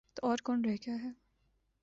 تو 0.15 0.27
اور 0.27 0.37
کون 0.43 0.65
رہ 0.65 0.75
گیا 0.87 0.95
ہے؟ 1.03 1.11